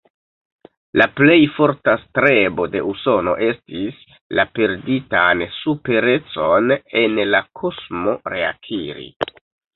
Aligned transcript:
La 1.01 1.05
plej 1.17 1.35
forta 1.57 1.93
strebo 2.05 2.65
de 2.75 2.81
Usono 2.93 3.35
estis, 3.49 4.01
la 4.41 4.47
perditan 4.61 5.45
superecon 5.59 6.75
en 7.05 7.23
la 7.37 7.45
kosmo 7.63 8.19
reakiri. 8.37 9.09